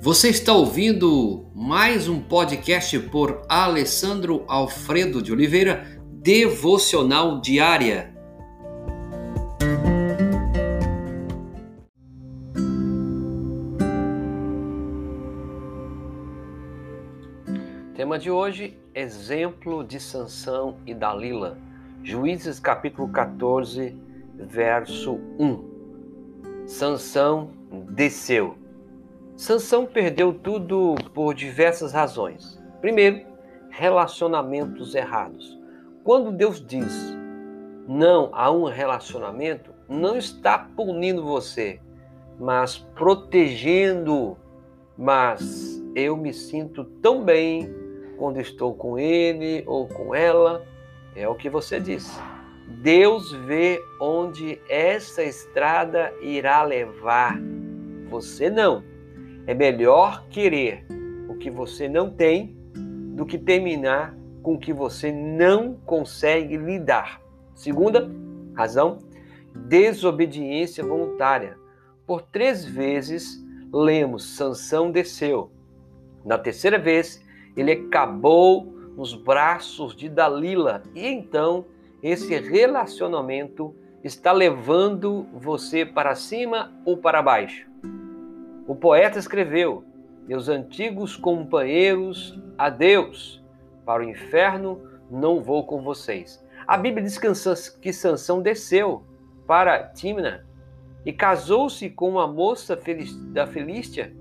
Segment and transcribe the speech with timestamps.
[0.00, 8.14] Você está ouvindo mais um podcast por Alessandro Alfredo de Oliveira, Devocional Diária.
[17.96, 21.58] Tema de hoje: exemplo de Sansão e Dalila.
[22.04, 24.00] Juízes capítulo 14,
[24.36, 26.66] verso 1.
[26.68, 27.50] Sansão
[27.90, 28.67] desceu.
[29.38, 32.60] Sansão perdeu tudo por diversas razões.
[32.80, 33.24] Primeiro,
[33.70, 35.56] relacionamentos errados.
[36.02, 37.16] Quando Deus diz
[37.86, 41.78] não a um relacionamento, não está punindo você,
[42.36, 44.36] mas protegendo.
[44.96, 47.72] Mas eu me sinto tão bem
[48.16, 50.66] quando estou com ele ou com ela.
[51.14, 52.20] É o que você disse.
[52.82, 57.40] Deus vê onde essa estrada irá levar.
[58.10, 58.97] Você não.
[59.48, 60.84] É melhor querer
[61.26, 62.54] o que você não tem
[63.16, 67.18] do que terminar com o que você não consegue lidar.
[67.54, 68.10] Segunda
[68.54, 68.98] razão,
[69.54, 71.56] desobediência voluntária.
[72.06, 75.50] Por três vezes lemos Sansão desceu.
[76.26, 77.24] Na terceira vez,
[77.56, 78.66] ele acabou
[78.98, 81.64] nos braços de Dalila e então
[82.02, 83.74] esse relacionamento
[84.04, 87.67] está levando você para cima ou para baixo.
[88.68, 89.82] O poeta escreveu:
[90.28, 93.42] Meus antigos companheiros, adeus.
[93.86, 96.44] Para o inferno não vou com vocês.
[96.66, 97.18] A Bíblia diz
[97.80, 99.02] que Sansão desceu
[99.46, 100.44] para Timna
[101.06, 102.78] e casou-se com uma moça
[103.32, 104.12] da Filístia,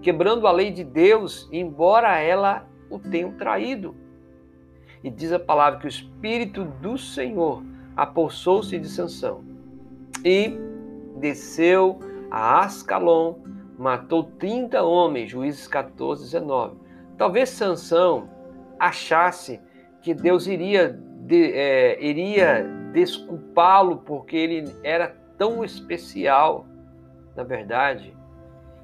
[0.00, 3.96] quebrando a lei de Deus, embora ela o tenha traído.
[5.02, 7.64] E diz a palavra que o Espírito do Senhor
[7.96, 9.42] apossou-se de Sansão
[10.24, 10.56] e
[11.18, 11.98] desceu
[12.30, 13.34] a Ascalon
[13.82, 16.76] matou 30 homens, Juízes 14, 19.
[17.18, 18.30] Talvez Sansão
[18.78, 19.60] achasse
[20.00, 26.64] que Deus iria, de, é, iria desculpá-lo porque ele era tão especial.
[27.34, 28.16] Na verdade,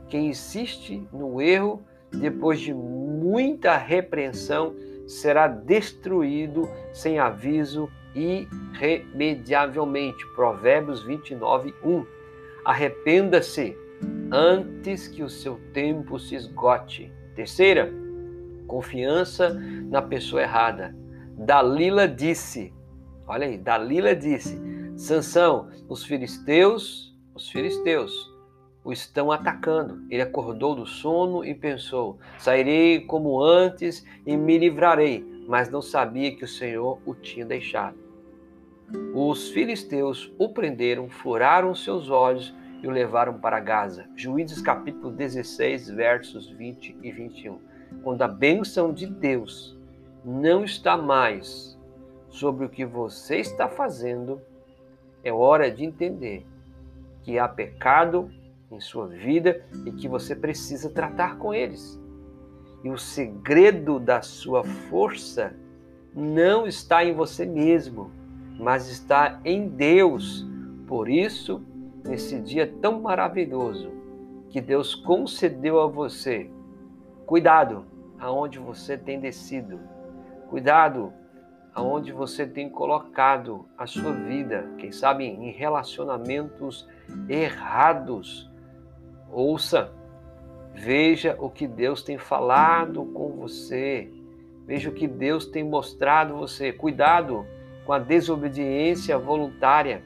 [0.09, 4.75] quem insiste no erro, depois de muita repreensão,
[5.07, 10.27] será destruído sem aviso irremediavelmente.
[10.35, 12.05] Provérbios 29, 1.
[12.65, 13.79] Arrependa-se
[14.31, 17.13] antes que o seu tempo se esgote.
[17.35, 17.93] Terceira,
[18.67, 19.55] confiança
[19.89, 20.95] na pessoa errada.
[21.37, 22.73] Dalila disse,
[23.27, 24.61] olha aí, Dalila disse,
[24.97, 28.37] Sansão, os filisteus, os filisteus
[28.89, 30.03] o estão atacando.
[30.11, 36.35] Ele acordou do sono e pensou: sairei como antes e me livrarei, mas não sabia
[36.35, 37.99] que o Senhor o tinha deixado.
[39.15, 44.07] Os filisteus o prenderam, furaram seus olhos e o levaram para Gaza.
[44.15, 47.59] Juízes capítulo 16, versos 20 e 21.
[48.03, 49.77] Quando a bênção de Deus
[50.25, 51.79] não está mais
[52.29, 54.41] sobre o que você está fazendo,
[55.25, 56.47] é hora de entender
[57.23, 58.31] que há pecado
[58.71, 62.01] em sua vida e que você precisa tratar com eles.
[62.85, 65.55] E o segredo da sua força
[66.15, 68.11] não está em você mesmo,
[68.59, 70.47] mas está em Deus.
[70.87, 71.63] Por isso,
[72.09, 73.93] nesse dia tão maravilhoso
[74.49, 76.51] que Deus concedeu a você.
[77.27, 77.85] Cuidado
[78.19, 79.79] aonde você tem descido.
[80.49, 81.13] Cuidado
[81.75, 86.89] aonde você tem colocado a sua vida, quem sabe em relacionamentos
[87.29, 88.51] errados.
[89.31, 89.93] Ouça,
[90.75, 94.11] veja o que Deus tem falado com você.
[94.67, 96.73] Veja o que Deus tem mostrado você.
[96.73, 97.47] Cuidado
[97.85, 100.03] com a desobediência voluntária.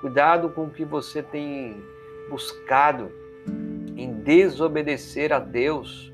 [0.00, 1.82] Cuidado com o que você tem
[2.28, 3.10] buscado
[3.96, 6.12] em desobedecer a Deus.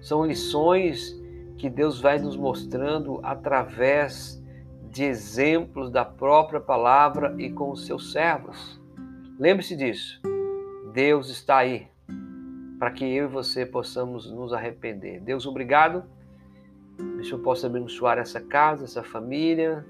[0.00, 1.18] São lições
[1.56, 4.42] que Deus vai nos mostrando através
[4.90, 8.80] de exemplos da própria palavra e com os seus servos.
[9.38, 10.20] Lembre-se disso.
[10.92, 11.88] Deus está aí
[12.78, 15.20] para que eu e você possamos nos arrepender.
[15.20, 16.04] Deus, obrigado.
[16.96, 19.84] Que o Senhor possa abençoar essa casa, essa família,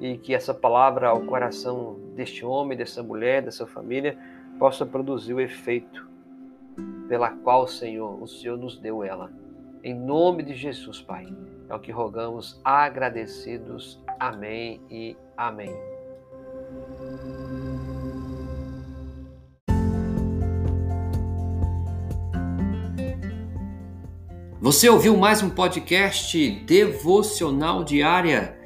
[0.00, 4.16] e que essa palavra ao coração deste homem, dessa mulher, dessa família,
[4.58, 6.08] possa produzir o efeito
[7.08, 9.30] pela qual, Senhor, o Senhor nos deu ela.
[9.82, 11.26] Em nome de Jesus, Pai,
[11.68, 14.02] é o que rogamos agradecidos.
[14.18, 15.74] Amém e amém.
[24.60, 28.65] Você ouviu mais um podcast devocional diária?